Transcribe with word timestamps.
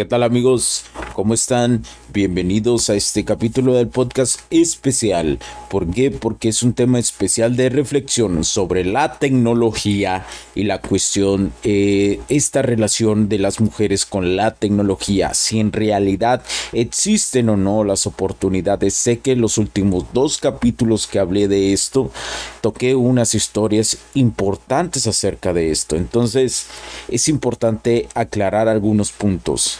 ¿Qué 0.00 0.06
tal 0.06 0.22
amigos? 0.22 0.86
¿Cómo 1.20 1.34
están? 1.34 1.84
Bienvenidos 2.14 2.88
a 2.88 2.94
este 2.94 3.26
capítulo 3.26 3.74
del 3.74 3.88
podcast 3.88 4.40
especial. 4.48 5.38
¿Por 5.68 5.90
qué? 5.90 6.10
Porque 6.10 6.48
es 6.48 6.62
un 6.62 6.72
tema 6.72 6.98
especial 6.98 7.56
de 7.56 7.68
reflexión 7.68 8.42
sobre 8.42 8.86
la 8.86 9.18
tecnología 9.18 10.24
y 10.54 10.64
la 10.64 10.80
cuestión, 10.80 11.52
eh, 11.62 12.20
esta 12.30 12.62
relación 12.62 13.28
de 13.28 13.38
las 13.38 13.60
mujeres 13.60 14.06
con 14.06 14.34
la 14.34 14.54
tecnología. 14.54 15.34
Si 15.34 15.60
en 15.60 15.72
realidad 15.72 16.42
existen 16.72 17.50
o 17.50 17.58
no 17.58 17.84
las 17.84 18.06
oportunidades. 18.06 18.94
Sé 18.94 19.18
que 19.18 19.32
en 19.32 19.42
los 19.42 19.58
últimos 19.58 20.06
dos 20.14 20.38
capítulos 20.38 21.06
que 21.06 21.18
hablé 21.18 21.48
de 21.48 21.74
esto, 21.74 22.10
toqué 22.62 22.94
unas 22.94 23.34
historias 23.34 23.98
importantes 24.14 25.06
acerca 25.06 25.52
de 25.52 25.70
esto. 25.70 25.96
Entonces 25.96 26.68
es 27.08 27.28
importante 27.28 28.08
aclarar 28.14 28.68
algunos 28.68 29.12
puntos 29.12 29.76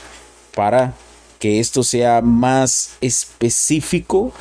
para 0.55 0.93
que 1.41 1.59
esto 1.59 1.83
sea 1.83 2.21
más 2.21 2.93
específico 3.01 4.33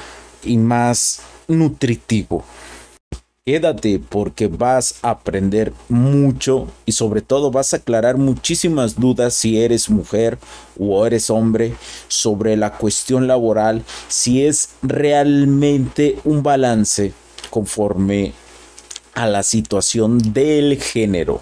y 0.44 0.58
más 0.58 1.22
nutritivo. 1.48 2.44
Quédate 3.46 3.98
porque 3.98 4.46
vas 4.46 5.00
a 5.02 5.10
aprender 5.10 5.74
mucho 5.88 6.68
y 6.86 6.92
sobre 6.92 7.22
todo 7.22 7.50
vas 7.50 7.74
a 7.74 7.78
aclarar 7.78 8.18
muchísimas 8.18 9.00
dudas 9.00 9.34
si 9.34 9.60
eres 9.60 9.90
mujer 9.90 10.38
o 10.78 11.04
eres 11.08 11.32
hombre 11.32 11.74
sobre 12.10 12.56
la 12.58 12.74
cuestión 12.74 13.26
laboral, 13.26 13.84
si 14.08 14.46
es 14.46 14.70
realmente 14.84 16.20
un 16.26 16.44
balance 16.44 17.14
conforme 17.50 18.34
a 19.16 19.26
la 19.26 19.42
situación 19.42 20.20
del 20.32 20.80
género. 20.80 21.42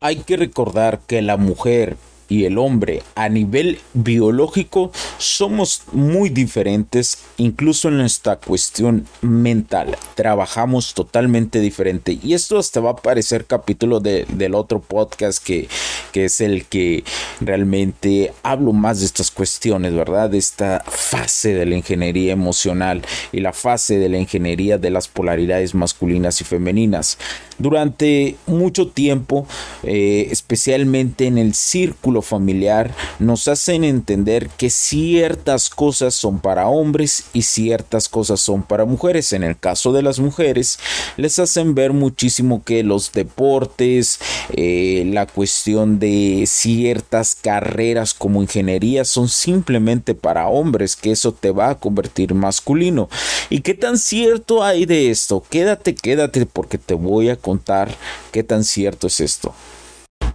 Hay 0.00 0.16
que 0.16 0.36
recordar 0.36 1.02
que 1.06 1.22
la 1.22 1.36
mujer 1.36 1.96
y 2.32 2.46
el 2.46 2.56
hombre 2.56 3.02
a 3.14 3.28
nivel 3.28 3.78
biológico 3.92 4.90
somos 5.18 5.82
muy 5.92 6.30
diferentes, 6.30 7.18
incluso 7.36 7.88
en 7.88 8.00
esta 8.00 8.36
cuestión 8.36 9.06
mental. 9.20 9.98
Trabajamos 10.14 10.94
totalmente 10.94 11.60
diferente. 11.60 12.18
Y 12.22 12.32
esto 12.32 12.58
hasta 12.58 12.80
va 12.80 12.92
a 12.92 12.96
parecer 12.96 13.44
capítulo 13.44 14.00
del 14.00 14.54
otro 14.54 14.80
podcast 14.80 15.44
que, 15.44 15.68
que 16.12 16.24
es 16.24 16.40
el 16.40 16.64
que 16.64 17.04
realmente 17.42 18.32
hablo 18.42 18.72
más 18.72 19.00
de 19.00 19.06
estas 19.06 19.30
cuestiones, 19.30 19.92
¿verdad? 19.92 20.30
De 20.30 20.38
esta 20.38 20.82
fase 20.88 21.52
de 21.52 21.66
la 21.66 21.76
ingeniería 21.76 22.32
emocional 22.32 23.02
y 23.30 23.40
la 23.40 23.52
fase 23.52 23.98
de 23.98 24.08
la 24.08 24.16
ingeniería 24.16 24.78
de 24.78 24.88
las 24.88 25.06
polaridades 25.06 25.74
masculinas 25.74 26.40
y 26.40 26.44
femeninas. 26.44 27.18
Durante 27.58 28.36
mucho 28.46 28.88
tiempo, 28.88 29.46
eh, 29.82 30.28
especialmente 30.30 31.26
en 31.26 31.36
el 31.36 31.52
círculo 31.52 32.21
familiar, 32.22 32.94
nos 33.18 33.48
hacen 33.48 33.84
entender 33.84 34.48
que 34.48 34.70
ciertas 34.70 35.68
cosas 35.68 36.14
son 36.14 36.40
para 36.40 36.68
hombres 36.68 37.24
y 37.32 37.42
ciertas 37.42 38.08
cosas 38.08 38.40
son 38.40 38.62
para 38.62 38.84
mujeres. 38.84 39.32
En 39.32 39.42
el 39.42 39.58
caso 39.58 39.92
de 39.92 40.02
las 40.02 40.18
mujeres, 40.18 40.78
les 41.16 41.38
hacen 41.38 41.74
ver 41.74 41.92
muchísimo 41.92 42.62
que 42.64 42.82
los 42.82 43.12
deportes, 43.12 44.20
eh, 44.52 45.04
la 45.12 45.26
cuestión 45.26 45.98
de 45.98 46.44
ciertas 46.46 47.34
carreras 47.34 48.14
como 48.14 48.42
ingeniería 48.42 49.04
son 49.04 49.28
simplemente 49.28 50.14
para 50.14 50.48
hombres, 50.48 50.96
que 50.96 51.12
eso 51.12 51.32
te 51.32 51.50
va 51.50 51.70
a 51.70 51.78
convertir 51.78 52.34
masculino. 52.34 53.08
¿Y 53.50 53.60
qué 53.60 53.74
tan 53.74 53.98
cierto 53.98 54.62
hay 54.62 54.86
de 54.86 55.10
esto? 55.10 55.42
Quédate, 55.48 55.94
quédate 55.94 56.46
porque 56.46 56.78
te 56.78 56.94
voy 56.94 57.28
a 57.28 57.36
contar 57.36 57.94
qué 58.30 58.42
tan 58.42 58.64
cierto 58.64 59.06
es 59.06 59.20
esto. 59.20 59.54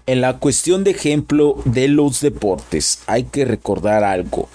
En 0.08 0.22
la 0.22 0.38
cuestión 0.38 0.86
de 0.86 0.92
ejemplo 0.92 1.58
de 1.66 1.90
los 1.90 2.22
deportes, 2.22 3.00
hay 3.08 3.26
que 3.26 3.44
recordar 3.44 4.06
algo 4.06 4.48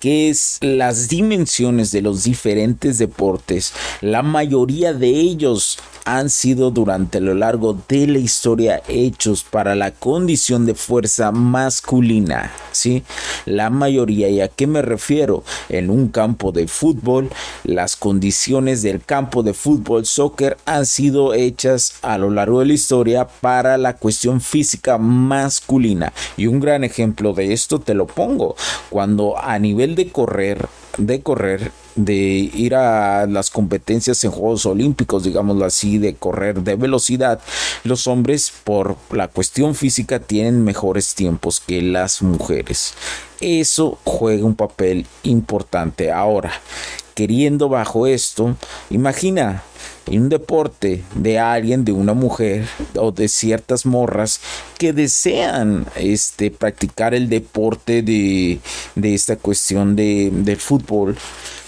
que 0.00 0.30
es 0.30 0.58
las 0.60 1.08
dimensiones 1.08 1.90
de 1.90 2.02
los 2.02 2.24
diferentes 2.24 2.98
deportes. 2.98 3.72
La 4.00 4.22
mayoría 4.22 4.92
de 4.92 5.08
ellos 5.08 5.78
han 6.04 6.30
sido 6.30 6.70
durante 6.70 7.20
lo 7.20 7.34
largo 7.34 7.76
de 7.86 8.06
la 8.06 8.18
historia 8.18 8.82
hechos 8.88 9.44
para 9.44 9.74
la 9.74 9.90
condición 9.90 10.64
de 10.64 10.74
fuerza 10.74 11.32
masculina, 11.32 12.50
¿sí? 12.72 13.02
La 13.44 13.68
mayoría, 13.68 14.30
¿y 14.30 14.40
a 14.40 14.48
qué 14.48 14.66
me 14.66 14.80
refiero? 14.80 15.44
En 15.68 15.90
un 15.90 16.08
campo 16.08 16.50
de 16.50 16.66
fútbol, 16.66 17.28
las 17.64 17.94
condiciones 17.94 18.80
del 18.80 19.02
campo 19.04 19.42
de 19.42 19.52
fútbol, 19.52 20.06
soccer, 20.06 20.56
han 20.64 20.86
sido 20.86 21.34
hechas 21.34 21.96
a 22.00 22.16
lo 22.16 22.30
largo 22.30 22.60
de 22.60 22.66
la 22.66 22.72
historia 22.72 23.28
para 23.28 23.76
la 23.76 23.96
cuestión 23.96 24.40
física 24.40 24.96
masculina. 24.96 26.14
Y 26.38 26.46
un 26.46 26.58
gran 26.58 26.84
ejemplo 26.84 27.34
de 27.34 27.52
esto 27.52 27.80
te 27.80 27.92
lo 27.92 28.06
pongo, 28.06 28.56
cuando 28.88 29.38
a 29.38 29.58
nivel 29.58 29.87
de 29.94 30.10
correr, 30.10 30.68
de 30.96 31.20
correr, 31.22 31.72
de 31.94 32.14
ir 32.14 32.74
a 32.74 33.26
las 33.26 33.50
competencias 33.50 34.22
en 34.24 34.30
Juegos 34.30 34.66
Olímpicos, 34.66 35.24
digámoslo 35.24 35.64
así, 35.64 35.98
de 35.98 36.14
correr 36.14 36.62
de 36.62 36.76
velocidad, 36.76 37.40
los 37.84 38.06
hombres 38.06 38.52
por 38.64 38.96
la 39.10 39.28
cuestión 39.28 39.74
física 39.74 40.20
tienen 40.20 40.62
mejores 40.64 41.14
tiempos 41.14 41.60
que 41.60 41.82
las 41.82 42.22
mujeres. 42.22 42.94
Eso 43.40 43.98
juega 44.04 44.44
un 44.44 44.54
papel 44.54 45.06
importante. 45.22 46.10
Ahora, 46.10 46.52
queriendo 47.18 47.68
bajo 47.68 48.06
esto, 48.06 48.56
imagina 48.90 49.64
en 50.06 50.22
un 50.22 50.28
deporte 50.28 51.02
de 51.16 51.40
alguien, 51.40 51.84
de 51.84 51.90
una 51.90 52.14
mujer 52.14 52.68
o 52.94 53.10
de 53.10 53.26
ciertas 53.26 53.84
morras 53.84 54.40
que 54.78 54.92
desean 54.92 55.84
este, 55.96 56.52
practicar 56.52 57.14
el 57.14 57.28
deporte 57.28 58.02
de, 58.02 58.60
de 58.94 59.14
esta 59.14 59.34
cuestión 59.34 59.96
de, 59.96 60.56
fútbol 60.60 61.16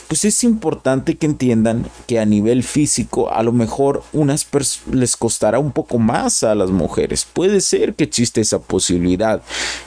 pues 0.06 0.24
es 0.24 0.44
importante 0.44 1.16
que 1.16 1.26
entiendan 1.26 1.84
que 2.06 2.20
a 2.20 2.24
nivel 2.26 2.62
físico 2.62 3.32
a 3.32 3.42
lo 3.42 3.50
mejor 3.50 4.04
unas 4.12 4.46
les 4.92 5.16
costará 5.16 5.58
un 5.58 5.72
poco 5.72 5.98
más 5.98 6.42
a 6.42 6.56
las 6.56 6.70
mujeres. 6.70 7.24
Puede 7.32 7.60
ser 7.60 7.94
que 7.94 8.04
existe 8.04 8.40
esa 8.40 8.58
posibilidad. 8.58 9.40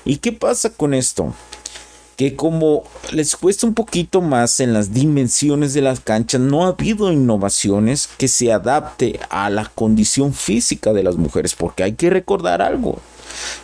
¿Y 0.06 0.18
qué 0.18 0.32
pasa 0.32 0.70
con 0.70 0.94
esto? 0.94 1.34
Que 2.16 2.36
como 2.36 2.84
les 3.12 3.36
cuesta 3.36 3.68
un 3.68 3.74
poquito 3.74 4.22
más 4.22 4.60
en 4.60 4.74
las 4.74 4.94
dimensiones 4.94 5.74
de 5.74 5.82
las 5.82 6.00
canchas, 6.00 6.42
no 6.42 6.66
ha 6.66 6.70
habido 6.70 7.12
innovaciones 7.12 8.10
que 8.18 8.28
se 8.28 8.52
adapte 8.52 9.20
a 9.30 9.50
la 9.50 9.66
condición 9.74 10.34
física 10.34 10.94
de 10.94 11.04
las 11.04 11.16
mujeres, 11.16 11.56
porque 11.56 11.84
hay 11.84 11.94
que 11.94 12.10
recordar 12.10 12.62
algo, 12.62 13.00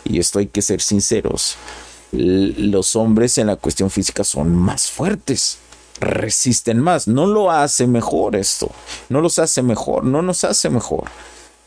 y 0.04 0.18
esto 0.18 0.38
hay 0.38 0.46
que 0.46 0.62
ser 0.62 0.80
sinceros, 0.80 1.56
los 2.12 2.96
hombres 2.96 3.38
en 3.38 3.46
la 3.46 3.56
cuestión 3.56 3.90
física 3.90 4.24
son 4.24 4.54
más 4.54 4.90
fuertes, 4.90 5.58
resisten 6.00 6.80
más. 6.80 7.06
No 7.06 7.26
lo 7.26 7.50
hace 7.50 7.86
mejor 7.86 8.34
esto. 8.34 8.70
No 9.08 9.20
los 9.20 9.38
hace 9.38 9.62
mejor. 9.62 10.04
No 10.04 10.22
nos 10.22 10.44
hace 10.44 10.70
mejor. 10.70 11.04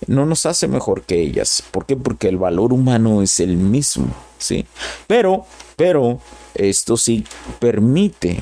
No 0.07 0.25
nos 0.25 0.45
hace 0.45 0.67
mejor 0.67 1.03
que 1.03 1.21
ellas. 1.21 1.63
¿Por 1.71 1.85
qué? 1.85 1.95
Porque 1.95 2.27
el 2.27 2.37
valor 2.37 2.73
humano 2.73 3.21
es 3.21 3.39
el 3.39 3.57
mismo. 3.57 4.07
¿sí? 4.37 4.65
Pero, 5.07 5.45
pero, 5.75 6.19
esto 6.55 6.97
sí 6.97 7.25
permite. 7.59 8.39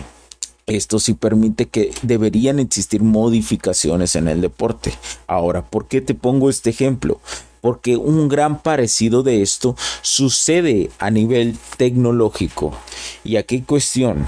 Esto 0.68 1.00
sí 1.00 1.14
permite 1.16 1.66
que 1.66 1.92
deberían 2.02 2.60
existir 2.60 3.02
modificaciones 3.02 4.16
en 4.16 4.28
el 4.28 4.42
deporte. 4.42 4.94
Ahora, 5.28 5.64
¿por 5.64 5.88
qué 5.88 6.02
te 6.02 6.14
pongo 6.14 6.50
este 6.50 6.70
ejemplo? 6.70 7.20
porque 7.62 7.96
un 7.96 8.28
gran 8.28 8.64
parecido 8.64 9.22
de 9.22 9.44
esto 9.44 9.76
sucede 10.02 10.90
a 10.98 11.12
nivel 11.12 11.56
tecnológico. 11.78 12.76
¿Y 13.24 13.36
aquí 13.36 13.62
cuestión? 13.62 14.26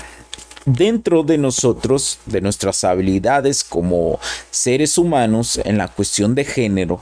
dentro 0.66 1.24
de 1.24 1.38
nosotros, 1.38 2.20
de 2.26 2.42
nuestras 2.42 2.84
habilidades 2.84 3.64
como 3.64 4.20
seres 4.52 4.98
humanos 4.98 5.60
en 5.64 5.78
la 5.78 5.88
cuestión 5.88 6.36
de 6.36 6.46
género, 6.46 7.00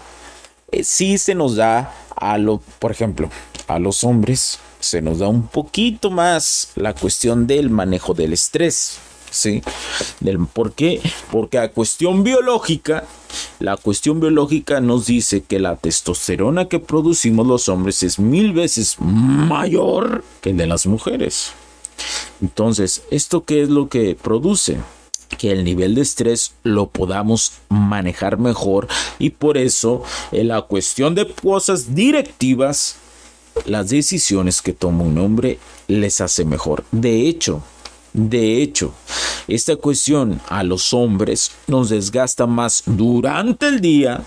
eh, 0.71 0.83
sí 0.83 1.17
se 1.17 1.35
nos 1.35 1.55
da 1.55 1.93
a 2.15 2.37
lo, 2.37 2.61
por 2.79 2.91
ejemplo, 2.91 3.29
a 3.67 3.79
los 3.79 4.03
hombres 4.03 4.59
se 4.79 5.01
nos 5.01 5.19
da 5.19 5.27
un 5.27 5.47
poquito 5.47 6.11
más 6.11 6.71
la 6.75 6.93
cuestión 6.93 7.47
del 7.47 7.69
manejo 7.69 8.13
del 8.13 8.33
estrés. 8.33 8.97
¿Sí? 9.29 9.61
Del, 10.19 10.39
¿Por 10.45 10.73
qué? 10.73 10.99
Porque 11.31 11.57
a 11.57 11.71
cuestión 11.71 12.21
biológica, 12.21 13.05
la 13.59 13.77
cuestión 13.77 14.19
biológica 14.19 14.81
nos 14.81 15.05
dice 15.05 15.41
que 15.41 15.57
la 15.57 15.77
testosterona 15.77 16.67
que 16.67 16.79
producimos 16.79 17.47
los 17.47 17.69
hombres 17.69 18.03
es 18.03 18.19
mil 18.19 18.51
veces 18.51 18.97
mayor 18.99 20.25
que 20.41 20.49
el 20.49 20.57
de 20.57 20.67
las 20.67 20.85
mujeres. 20.85 21.53
Entonces, 22.41 23.03
¿esto 23.09 23.45
qué 23.45 23.61
es 23.61 23.69
lo 23.69 23.87
que 23.87 24.17
produce? 24.21 24.79
Que 25.37 25.51
el 25.51 25.63
nivel 25.63 25.95
de 25.95 26.01
estrés 26.01 26.53
lo 26.63 26.87
podamos 26.87 27.53
manejar 27.69 28.37
mejor 28.37 28.87
y 29.19 29.31
por 29.31 29.57
eso 29.57 30.03
en 30.31 30.49
la 30.49 30.61
cuestión 30.61 31.15
de 31.15 31.27
cosas 31.27 31.95
directivas 31.95 32.97
las 33.65 33.89
decisiones 33.89 34.61
que 34.61 34.73
toma 34.73 35.03
un 35.03 35.17
hombre 35.17 35.59
les 35.87 36.21
hace 36.21 36.45
mejor. 36.45 36.85
De 36.91 37.27
hecho, 37.27 37.61
de 38.13 38.61
hecho, 38.61 38.93
esta 39.47 39.75
cuestión 39.75 40.41
a 40.47 40.63
los 40.63 40.93
hombres 40.93 41.51
nos 41.67 41.89
desgasta 41.89 42.45
más 42.45 42.83
durante 42.85 43.67
el 43.67 43.81
día 43.81 44.23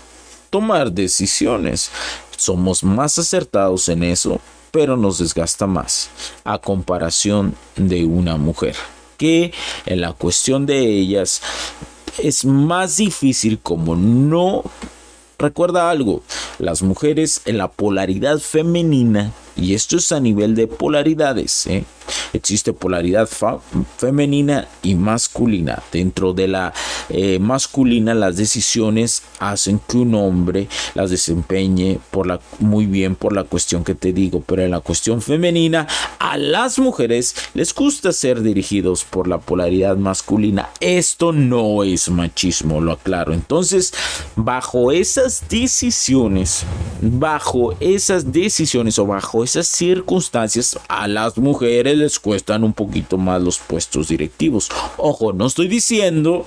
tomar 0.49 0.91
decisiones. 0.91 1.89
Somos 2.37 2.83
más 2.83 3.17
acertados 3.17 3.89
en 3.89 4.03
eso 4.03 4.39
pero 4.75 4.97
nos 4.97 5.19
desgasta 5.19 5.67
más 5.67 6.09
a 6.43 6.57
comparación 6.57 7.55
de 7.77 8.03
una 8.03 8.35
mujer 8.35 8.75
que 9.17 9.53
en 9.85 10.01
la 10.01 10.13
cuestión 10.13 10.65
de 10.65 10.79
ellas 10.79 11.41
es 12.17 12.45
más 12.45 12.97
difícil 12.97 13.59
como 13.59 13.95
no 13.95 14.63
recuerda 15.37 15.89
algo. 15.89 16.23
Las 16.59 16.81
mujeres 16.81 17.41
en 17.45 17.57
la 17.57 17.69
polaridad 17.69 18.39
femenina 18.39 19.31
y 19.55 19.73
esto 19.73 19.97
es 19.97 20.11
a 20.11 20.19
nivel 20.19 20.55
de 20.55 20.67
polaridades. 20.67 21.67
¿eh? 21.67 21.83
Existe 22.33 22.73
polaridad 22.73 23.29
femenina 23.97 24.67
y 24.83 24.95
masculina. 24.95 25.81
Dentro 25.91 26.33
de 26.33 26.47
la 26.47 26.73
eh, 27.09 27.39
masculina, 27.39 28.13
las 28.13 28.35
decisiones 28.35 29.23
hacen 29.39 29.79
que 29.87 29.97
un 29.97 30.13
hombre 30.15 30.67
las 30.93 31.09
desempeñe 31.09 31.99
por 32.11 32.27
la, 32.27 32.39
muy 32.59 32.85
bien 32.85 33.15
por 33.15 33.33
la 33.33 33.43
cuestión 33.45 33.83
que 33.83 33.95
te 33.95 34.11
digo. 34.11 34.43
Pero 34.45 34.63
en 34.63 34.71
la 34.71 34.81
cuestión 34.81 35.21
femenina, 35.21 35.87
a 36.19 36.37
las 36.37 36.77
mujeres 36.77 37.35
les 37.53 37.73
gusta 37.73 38.11
ser 38.11 38.41
dirigidos 38.41 39.05
por 39.05 39.27
la 39.27 39.37
polaridad 39.37 39.95
masculina. 39.95 40.69
Esto 40.81 41.31
no 41.31 41.83
es 41.83 42.09
machismo, 42.09 42.81
lo 42.81 42.91
aclaro. 42.91 43.33
Entonces, 43.33 43.93
bajo 44.35 44.91
esas 44.91 45.47
decisiones, 45.47 46.63
bajo 47.01 47.75
esas 47.79 48.33
decisiones 48.33 48.99
o 48.99 49.05
bajo 49.05 49.44
esas 49.45 49.67
circunstancias 49.67 50.77
a 50.87 51.07
las 51.07 51.37
mujeres 51.37 51.97
les 51.97 52.19
cuestan 52.19 52.63
un 52.63 52.73
poquito 52.73 53.17
más 53.17 53.41
los 53.41 53.59
puestos 53.59 54.09
directivos. 54.09 54.69
Ojo, 54.97 55.33
no 55.33 55.45
estoy 55.45 55.67
diciendo 55.67 56.45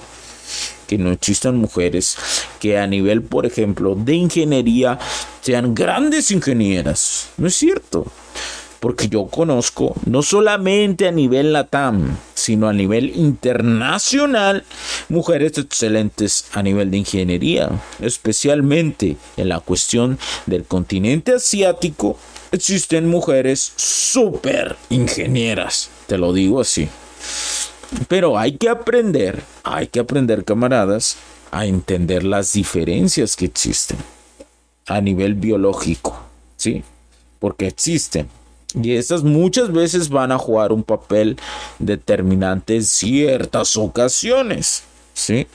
que 0.88 0.98
no 0.98 1.12
existan 1.12 1.56
mujeres 1.56 2.16
que 2.58 2.76
a 2.78 2.86
nivel, 2.86 3.22
por 3.22 3.46
ejemplo, 3.46 3.94
de 3.94 4.14
ingeniería 4.14 4.98
sean 5.40 5.74
grandes 5.74 6.30
ingenieras. 6.30 7.28
No 7.36 7.46
es 7.46 7.54
cierto. 7.54 8.06
Porque 8.80 9.08
yo 9.08 9.26
conozco, 9.26 9.94
no 10.06 10.22
solamente 10.22 11.08
a 11.08 11.10
nivel 11.10 11.52
LATAM, 11.52 12.16
sino 12.34 12.68
a 12.68 12.72
nivel 12.72 13.10
internacional, 13.16 14.64
mujeres 15.08 15.58
excelentes 15.58 16.46
a 16.52 16.62
nivel 16.62 16.92
de 16.92 16.98
ingeniería, 16.98 17.70
especialmente 18.00 19.16
en 19.36 19.48
la 19.48 19.58
cuestión 19.58 20.16
del 20.46 20.62
continente 20.62 21.34
asiático 21.34 22.16
existen 22.52 23.08
mujeres 23.08 23.72
súper 23.76 24.76
ingenieras, 24.90 25.90
te 26.06 26.18
lo 26.18 26.32
digo 26.32 26.60
así. 26.60 26.88
Pero 28.08 28.38
hay 28.38 28.56
que 28.56 28.68
aprender, 28.68 29.42
hay 29.64 29.86
que 29.86 30.00
aprender 30.00 30.44
camaradas, 30.44 31.16
a 31.50 31.66
entender 31.66 32.24
las 32.24 32.52
diferencias 32.52 33.36
que 33.36 33.46
existen 33.46 33.98
a 34.86 35.00
nivel 35.00 35.34
biológico, 35.34 36.18
¿sí? 36.56 36.82
Porque 37.38 37.66
existen. 37.66 38.28
Y 38.74 38.96
estas 38.96 39.22
muchas 39.22 39.72
veces 39.72 40.08
van 40.10 40.32
a 40.32 40.38
jugar 40.38 40.72
un 40.72 40.82
papel 40.82 41.38
determinante 41.78 42.76
en 42.76 42.84
ciertas 42.84 43.76
ocasiones, 43.76 44.82
¿sí? 45.14 45.46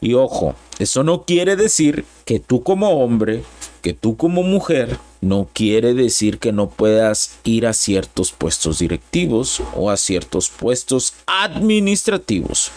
Y 0.00 0.14
ojo, 0.14 0.54
eso 0.78 1.04
no 1.04 1.24
quiere 1.24 1.56
decir 1.56 2.04
que 2.24 2.40
tú 2.40 2.62
como 2.62 3.02
hombre, 3.02 3.42
que 3.80 3.92
tú 3.92 4.16
como 4.16 4.42
mujer, 4.42 4.98
no 5.20 5.48
quiere 5.52 5.94
decir 5.94 6.38
que 6.38 6.52
no 6.52 6.68
puedas 6.68 7.38
ir 7.44 7.66
a 7.66 7.72
ciertos 7.72 8.32
puestos 8.32 8.78
directivos 8.78 9.62
o 9.74 9.90
a 9.90 9.96
ciertos 9.96 10.48
puestos 10.48 11.14
administrativos. 11.26 12.70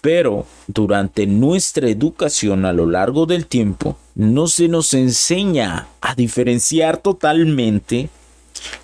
Pero 0.00 0.46
durante 0.66 1.26
nuestra 1.26 1.88
educación 1.88 2.64
a 2.64 2.72
lo 2.72 2.86
largo 2.86 3.26
del 3.26 3.46
tiempo 3.46 3.96
no 4.14 4.46
se 4.46 4.68
nos 4.68 4.94
enseña 4.94 5.88
a 6.00 6.14
diferenciar 6.14 6.98
totalmente 6.98 8.08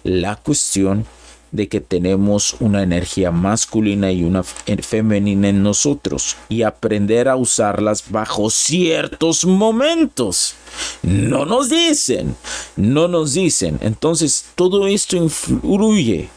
la 0.05 0.37
cuestión 0.37 1.07
de 1.53 1.69
que 1.69 1.81
tenemos 1.81 2.57
una 2.61 2.83
energía 2.83 3.31
masculina 3.31 4.11
y 4.11 4.25
una 4.25 4.43
femenina 4.43 5.51
en 5.51 5.63
nosotros 5.63 6.37
y 6.49 6.63
aprender 6.63 7.29
a 7.29 7.37
usarlas 7.37 8.11
bajo 8.11 8.51
ciertos 8.51 9.45
momentos. 9.45 10.55
No 11.03 11.45
nos 11.45 11.69
dicen, 11.69 12.35
no 12.77 13.07
nos 13.07 13.35
dicen. 13.35 13.79
Entonces 13.83 14.47
todo 14.57 14.87
esto 14.87 15.17
influye 15.17 16.29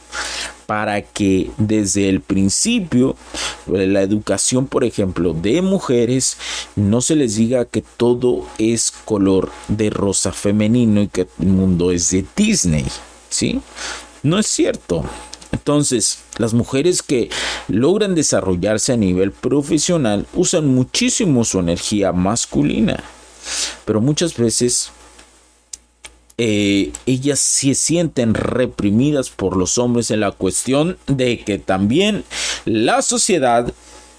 para 0.65 1.01
que 1.01 1.51
desde 1.57 2.09
el 2.09 2.21
principio 2.21 3.15
la 3.67 4.01
educación, 4.01 4.67
por 4.67 4.83
ejemplo, 4.83 5.33
de 5.33 5.61
mujeres, 5.61 6.37
no 6.75 7.01
se 7.01 7.15
les 7.15 7.35
diga 7.35 7.65
que 7.65 7.83
todo 7.97 8.47
es 8.57 8.91
color 9.05 9.51
de 9.67 9.89
rosa 9.89 10.31
femenino 10.31 11.01
y 11.01 11.07
que 11.07 11.27
el 11.39 11.47
mundo 11.47 11.91
es 11.91 12.11
de 12.11 12.25
Disney, 12.35 12.85
¿sí? 13.29 13.61
No 14.25 14.39
es 14.39 14.47
cierto. 14.47 15.05
Entonces, 15.51 16.23
las 16.39 16.55
mujeres 16.55 17.03
que 17.03 17.29
logran 17.67 18.15
desarrollarse 18.15 18.91
a 18.91 18.97
nivel 18.97 19.31
profesional 19.31 20.25
usan 20.33 20.65
muchísimo 20.65 21.45
su 21.45 21.59
energía 21.59 22.11
masculina, 22.11 23.03
pero 23.85 24.01
muchas 24.01 24.35
veces 24.35 24.89
eh, 26.39 26.91
ellas 27.05 27.39
se 27.39 27.75
sienten 27.75 28.33
reprimidas 28.33 29.29
por 29.29 29.55
los 29.55 29.77
hombres 29.77 30.09
en 30.09 30.21
la 30.21 30.31
cuestión 30.31 30.97
de 31.05 31.43
que 31.45 31.59
también 31.59 32.23
la 32.65 33.03
sociedad 33.03 33.71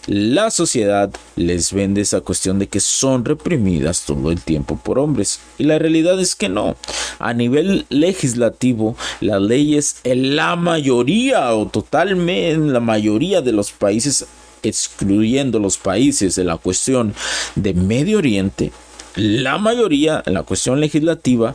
la 0.06 0.50
sociedad 0.50 1.10
les 1.34 1.72
vende 1.72 2.00
esa 2.00 2.20
cuestión 2.20 2.58
de 2.58 2.68
que 2.68 2.80
son 2.80 3.24
reprimidas 3.24 4.04
todo 4.06 4.30
el 4.30 4.40
tiempo 4.40 4.76
por 4.76 4.98
hombres. 4.98 5.40
Y 5.58 5.64
la 5.64 5.78
realidad 5.78 6.20
es 6.20 6.34
que 6.36 6.48
no. 6.48 6.76
A 7.18 7.32
nivel 7.32 7.86
legislativo, 7.88 8.96
las 9.20 9.42
leyes 9.42 9.96
en 10.04 10.36
la 10.36 10.54
mayoría 10.56 11.52
o 11.54 11.66
totalmente 11.66 12.50
en 12.50 12.72
la 12.72 12.80
mayoría 12.80 13.42
de 13.42 13.52
los 13.52 13.72
países, 13.72 14.26
excluyendo 14.62 15.58
los 15.58 15.76
países 15.76 16.36
de 16.36 16.44
la 16.44 16.56
cuestión 16.56 17.14
de 17.56 17.74
Medio 17.74 18.18
Oriente, 18.18 18.72
la 19.16 19.58
mayoría 19.58 20.22
en 20.26 20.34
la 20.34 20.42
cuestión 20.42 20.80
legislativa 20.80 21.54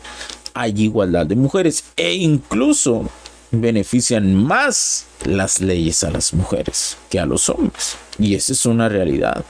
hay 0.53 0.73
igualdad 0.77 1.25
de 1.25 1.35
mujeres 1.35 1.85
e 1.95 2.15
incluso 2.15 3.09
benefician 3.51 4.33
más 4.33 5.05
las 5.25 5.59
leyes 5.59 6.03
a 6.03 6.11
las 6.11 6.33
mujeres 6.33 6.97
que 7.09 7.19
a 7.19 7.25
los 7.25 7.49
hombres. 7.49 7.97
Y 8.17 8.35
esa 8.35 8.53
es 8.53 8.65
una 8.65 8.89
realidad. 8.89 9.43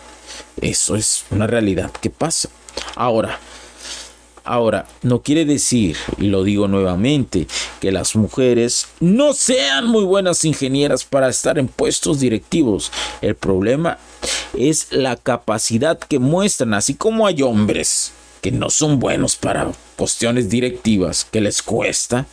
Eso 0.59 0.95
es 0.95 1.25
una 1.30 1.48
realidad 1.48 1.92
que 1.92 2.09
pasa. 2.09 2.50
Ahora, 2.95 3.39
Ahora, 4.44 4.88
no 5.03 5.21
quiere 5.21 5.45
decir, 5.45 5.95
y 6.18 6.25
lo 6.25 6.44
digo 6.44 6.68
nuevamente, 6.68 7.48
que 7.80 7.92
las 7.92 8.15
mujeres 8.15 8.88
no 9.00 9.33
sean 9.33 9.86
muy 9.86 10.03
buenas 10.03 10.44
ingenieras 10.45 11.03
para 11.03 11.30
estar 11.30 11.59
en 11.59 11.68
puestos 11.68 12.20
directivos. 12.20 12.91
El 13.22 13.36
problema 13.36 14.00
es 14.58 14.88
la 14.91 15.15
capacidad 15.15 16.00
que 16.00 16.17
muestran, 16.17 16.74
así 16.74 16.96
como 16.96 17.27
hay 17.27 17.43
hombres 17.43 18.13
que 18.41 18.51
no 18.51 18.72
son 18.72 19.00
buenos 19.00 19.36
para 19.36 19.72
cuestiones 19.96 20.50
directivas, 20.50 21.27
que 21.29 21.41
les 21.41 21.62
cuesta. 21.62 22.25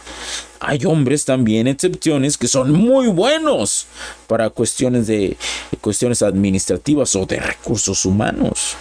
Hay 0.61 0.85
hombres 0.87 1.25
también, 1.25 1.69
excepciones, 1.69 2.37
que 2.37 2.49
son 2.49 2.73
muy 2.73 3.09
buenos 3.09 3.87
para 4.27 4.51
cuestiones 4.51 5.07
de 5.07 5.37
cuestiones 5.81 6.23
administrativas 6.23 7.15
o 7.17 7.27
de 7.27 7.41
recursos 7.41 8.05
humanos 8.05 8.77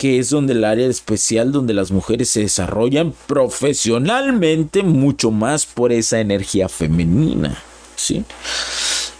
que 0.00 0.18
es 0.18 0.30
donde 0.30 0.54
el 0.54 0.64
área 0.64 0.86
especial 0.86 1.52
donde 1.52 1.74
las 1.74 1.90
mujeres 1.90 2.30
se 2.30 2.40
desarrollan 2.40 3.12
profesionalmente 3.26 4.82
mucho 4.82 5.30
más 5.30 5.66
por 5.66 5.92
esa 5.92 6.20
energía 6.20 6.70
femenina, 6.70 7.62
¿sí? 7.96 8.24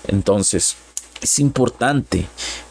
Entonces, 0.09 0.77
es 1.21 1.39
importante 1.39 2.27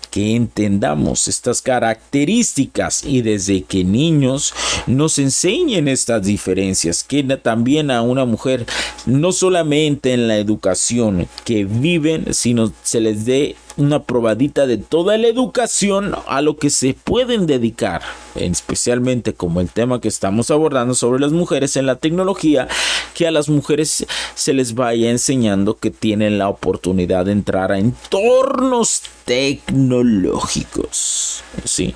que 0.09 0.35
entendamos 0.35 1.27
estas 1.27 1.61
características 1.61 3.03
y 3.03 3.21
desde 3.21 3.63
que 3.63 3.83
niños 3.83 4.53
nos 4.87 5.19
enseñen 5.19 5.87
estas 5.87 6.23
diferencias, 6.23 7.03
que 7.03 7.23
también 7.23 7.91
a 7.91 8.01
una 8.01 8.25
mujer 8.25 8.65
no 9.05 9.31
solamente 9.31 10.13
en 10.13 10.27
la 10.27 10.37
educación 10.37 11.27
que 11.45 11.65
viven, 11.65 12.33
sino 12.33 12.71
se 12.83 13.01
les 13.01 13.25
dé 13.25 13.55
una 13.79 14.03
probadita 14.03 14.67
de 14.67 14.77
toda 14.77 15.17
la 15.17 15.27
educación 15.27 16.13
a 16.27 16.41
lo 16.41 16.57
que 16.57 16.69
se 16.69 16.93
pueden 16.93 17.47
dedicar, 17.47 18.01
especialmente 18.35 19.33
como 19.33 19.61
el 19.61 19.69
tema 19.69 20.01
que 20.01 20.09
estamos 20.09 20.51
abordando 20.51 20.93
sobre 20.93 21.21
las 21.21 21.31
mujeres 21.31 21.77
en 21.77 21.85
la 21.85 21.95
tecnología, 21.95 22.67
que 23.13 23.25
a 23.25 23.31
las 23.31 23.47
mujeres 23.47 24.05
se 24.35 24.53
les 24.53 24.75
vaya 24.75 25.09
enseñando 25.09 25.77
que 25.77 25.91
tienen 25.91 26.37
la 26.37 26.49
oportunidad 26.49 27.25
de 27.25 27.31
entrar 27.31 27.71
a 27.71 27.79
entornos 27.79 29.03
tecnológicos, 29.23 31.41
¿sí? 31.63 31.95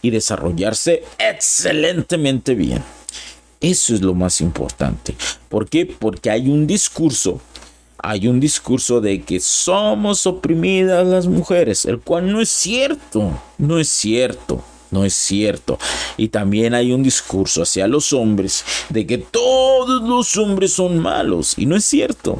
Y 0.00 0.10
desarrollarse 0.10 1.04
excelentemente 1.18 2.54
bien. 2.54 2.82
Eso 3.60 3.94
es 3.94 4.00
lo 4.00 4.14
más 4.14 4.40
importante. 4.40 5.14
¿Por 5.48 5.68
qué? 5.68 5.84
Porque 5.84 6.30
hay 6.30 6.48
un 6.48 6.66
discurso 6.66 7.38
hay 8.02 8.28
un 8.28 8.40
discurso 8.40 9.00
de 9.00 9.22
que 9.22 9.40
somos 9.40 10.26
oprimidas 10.26 11.06
las 11.06 11.26
mujeres, 11.26 11.84
el 11.84 12.00
cual 12.00 12.30
no 12.30 12.40
es 12.40 12.48
cierto, 12.48 13.32
no 13.58 13.78
es 13.78 13.88
cierto. 13.88 14.62
No 14.90 15.04
es 15.04 15.12
cierto. 15.12 15.78
Y 16.16 16.28
también 16.28 16.72
hay 16.72 16.92
un 16.92 17.02
discurso 17.02 17.60
hacia 17.60 17.86
los 17.86 18.14
hombres 18.14 18.64
de 18.88 19.06
que 19.06 19.18
todos 19.18 20.02
los 20.02 20.34
hombres 20.38 20.72
son 20.72 20.98
malos. 20.98 21.52
Y 21.58 21.66
no 21.66 21.76
es 21.76 21.84
cierto. 21.84 22.38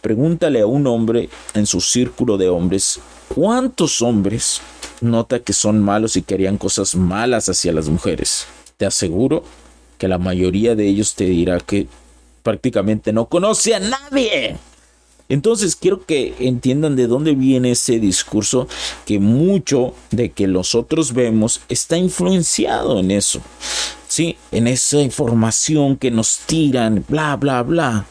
Pregúntale 0.00 0.60
a 0.60 0.66
un 0.66 0.86
hombre 0.86 1.28
en 1.52 1.66
su 1.66 1.80
círculo 1.80 2.38
de 2.38 2.48
hombres, 2.48 3.00
¿cuántos 3.34 4.00
hombres 4.02 4.60
nota 5.00 5.40
que 5.40 5.52
son 5.52 5.80
malos 5.82 6.16
y 6.16 6.22
querían 6.22 6.58
cosas 6.58 6.94
malas 6.94 7.48
hacia 7.48 7.72
las 7.72 7.88
mujeres? 7.88 8.46
Te 8.76 8.86
aseguro 8.86 9.44
que 9.98 10.08
la 10.08 10.18
mayoría 10.18 10.74
de 10.74 10.86
ellos 10.86 11.14
te 11.14 11.24
dirá 11.24 11.58
que 11.60 11.86
prácticamente 12.42 13.12
no 13.12 13.26
conoce 13.26 13.74
a 13.74 13.80
nadie. 13.80 14.56
Entonces 15.30 15.76
quiero 15.76 16.04
que 16.04 16.34
entiendan 16.40 16.96
de 16.96 17.06
dónde 17.06 17.34
viene 17.34 17.70
ese 17.70 17.98
discurso 17.98 18.68
que 19.06 19.18
mucho 19.18 19.94
de 20.10 20.32
que 20.32 20.46
nosotros 20.46 21.14
vemos 21.14 21.62
está 21.68 21.96
influenciado 21.96 22.98
en 23.00 23.12
eso. 23.12 23.40
Sí, 24.08 24.36
en 24.50 24.66
esa 24.66 25.00
información 25.00 25.96
que 25.96 26.10
nos 26.10 26.40
tiran, 26.46 27.04
bla, 27.08 27.36
bla, 27.36 27.62
bla. 27.62 28.06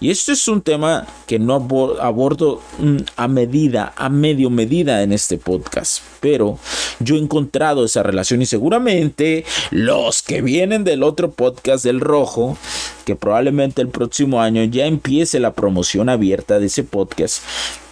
Y 0.00 0.10
este 0.10 0.32
es 0.32 0.46
un 0.46 0.62
tema 0.62 1.06
que 1.26 1.40
no 1.40 1.54
abordo 2.00 2.60
mm, 2.78 2.98
a 3.16 3.26
medida, 3.26 3.92
a 3.96 4.08
medio 4.08 4.48
medida 4.48 5.02
en 5.02 5.12
este 5.12 5.38
podcast. 5.38 6.02
Pero 6.20 6.58
yo 7.00 7.16
he 7.16 7.18
encontrado 7.18 7.84
esa 7.84 8.04
relación 8.04 8.40
y 8.40 8.46
seguramente 8.46 9.44
los 9.70 10.22
que 10.22 10.40
vienen 10.40 10.84
del 10.84 11.02
otro 11.02 11.32
podcast 11.32 11.84
del 11.84 12.00
rojo, 12.00 12.56
que 13.04 13.16
probablemente 13.16 13.82
el 13.82 13.88
próximo 13.88 14.40
año 14.40 14.62
ya 14.64 14.86
empiece 14.86 15.40
la 15.40 15.52
promoción 15.52 16.08
abierta 16.08 16.60
de 16.60 16.66
ese 16.66 16.84
podcast, 16.84 17.42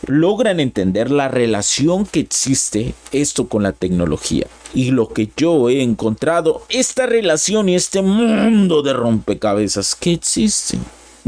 logran 0.06 0.60
entender 0.60 1.10
la 1.10 1.26
relación 1.28 2.06
que 2.06 2.20
existe 2.20 2.94
esto 3.10 3.48
con 3.48 3.64
la 3.64 3.72
tecnología. 3.72 4.46
Y 4.74 4.90
lo 4.90 5.08
que 5.08 5.30
yo 5.36 5.68
he 5.70 5.82
encontrado, 5.82 6.62
esta 6.68 7.06
relación 7.06 7.68
y 7.68 7.74
este 7.74 8.02
mundo 8.02 8.82
de 8.82 8.92
rompecabezas 8.92 9.96
que 9.96 10.12
existe 10.12 10.78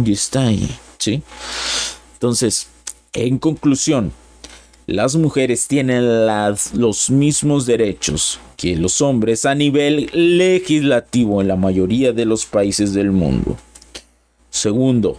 y 0.05 0.13
está 0.13 0.47
ahí, 0.47 0.69
¿sí? 0.99 1.23
Entonces, 2.15 2.69
en 3.13 3.39
conclusión, 3.39 4.13
las 4.87 5.17
mujeres 5.17 5.67
tienen 5.67 6.27
los 6.75 7.11
mismos 7.11 7.67
derechos 7.67 8.41
que 8.57 8.75
los 8.77 9.01
hombres 9.01 9.45
a 9.45 9.55
nivel 9.55 10.09
legislativo 10.13 11.43
en 11.43 11.49
la 11.49 11.57
mayoría 11.57 12.13
de 12.13 12.25
los 12.25 12.47
países 12.47 12.95
del 12.95 13.13
mundo. 13.13 13.57
Segundo, 14.51 15.17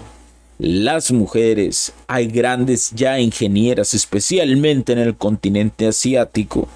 las 0.57 1.11
mujeres, 1.11 1.93
hay 2.07 2.27
grandes 2.27 2.91
ya 2.95 3.19
ingenieras, 3.19 3.93
especialmente 3.93 4.91
en 4.91 4.99
el 4.99 5.15
continente 5.15 5.87
asiático, 5.87 6.67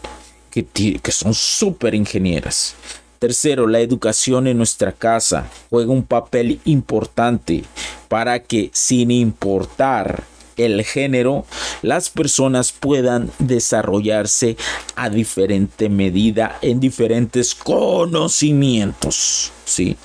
que, 0.52 0.64
que 0.64 1.12
son 1.12 1.34
súper 1.34 1.96
ingenieras. 1.96 2.76
Tercero, 3.24 3.68
la 3.68 3.80
educación 3.80 4.48
en 4.48 4.58
nuestra 4.58 4.92
casa 4.92 5.50
juega 5.70 5.94
un 5.94 6.03
papel 6.03 6.60
importante 6.65 7.63
para 8.10 8.44
que 8.44 8.70
sin 8.74 9.12
importar 9.12 10.25
el 10.58 10.84
género, 10.84 11.46
las 11.82 12.10
personas 12.10 12.74
puedan 12.74 13.32
desarrollarse 13.39 14.58
a 14.98 15.10
diferente 15.10 15.88
medida 15.88 16.58
en 16.62 16.82
diferentes 16.82 17.56
conocimientos. 17.56 19.53
¿sí? 19.63 19.96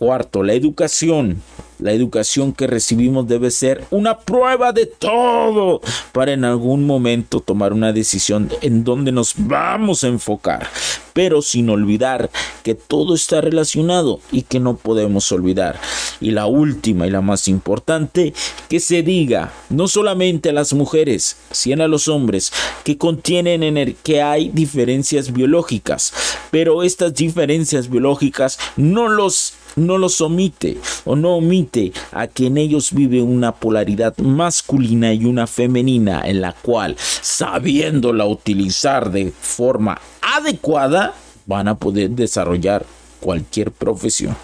Cuarto, 0.00 0.42
la 0.42 0.54
educación 0.54 1.42
la 1.80 1.92
educación 1.92 2.52
que 2.52 2.66
recibimos 2.66 3.26
debe 3.26 3.50
ser 3.50 3.84
una 3.90 4.18
prueba 4.18 4.72
de 4.72 4.86
todo 4.86 5.80
para 6.12 6.32
en 6.32 6.44
algún 6.44 6.86
momento 6.86 7.40
tomar 7.40 7.72
una 7.72 7.92
decisión 7.92 8.50
en 8.60 8.84
donde 8.84 9.12
nos 9.12 9.34
vamos 9.36 10.04
a 10.04 10.08
enfocar, 10.08 10.68
pero 11.14 11.40
sin 11.40 11.70
olvidar 11.70 12.30
que 12.62 12.74
todo 12.74 13.14
está 13.14 13.40
relacionado 13.40 14.20
y 14.30 14.42
que 14.42 14.60
no 14.60 14.76
podemos 14.76 15.32
olvidar. 15.32 15.80
Y 16.20 16.32
la 16.32 16.46
última 16.46 17.06
y 17.06 17.10
la 17.10 17.22
más 17.22 17.48
importante, 17.48 18.34
que 18.68 18.78
se 18.78 19.02
diga 19.02 19.52
no 19.70 19.88
solamente 19.88 20.50
a 20.50 20.52
las 20.52 20.74
mujeres, 20.74 21.38
sino 21.50 21.84
a 21.84 21.88
los 21.88 22.08
hombres, 22.08 22.52
que 22.84 22.98
contienen 22.98 23.62
en 23.62 23.78
el 23.78 23.94
que 23.94 24.20
hay 24.20 24.50
diferencias 24.50 25.32
biológicas, 25.32 26.12
pero 26.50 26.82
estas 26.82 27.14
diferencias 27.14 27.88
biológicas 27.88 28.58
no 28.76 29.08
los 29.08 29.54
no 29.76 29.98
los 29.98 30.20
omite 30.20 30.78
o 31.04 31.16
no 31.16 31.36
omite 31.36 31.92
a 32.12 32.26
que 32.26 32.46
en 32.46 32.58
ellos 32.58 32.92
vive 32.92 33.22
una 33.22 33.52
polaridad 33.52 34.16
masculina 34.18 35.12
y 35.12 35.24
una 35.24 35.46
femenina 35.46 36.22
en 36.24 36.40
la 36.40 36.52
cual 36.52 36.96
sabiéndola 36.98 38.26
utilizar 38.26 39.10
de 39.10 39.30
forma 39.30 40.00
adecuada 40.20 41.14
van 41.46 41.68
a 41.68 41.74
poder 41.74 42.10
desarrollar 42.10 42.84
cualquier 43.20 43.72
profesión. 43.72 44.36